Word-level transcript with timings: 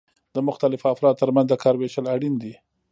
د 0.35 0.37
مختلفو 0.47 0.91
افرادو 0.93 1.19
ترمنځ 1.21 1.47
د 1.49 1.53
کار 1.63 1.75
ویشل 1.77 2.05
اړین 2.15 2.33
دي. 2.43 2.53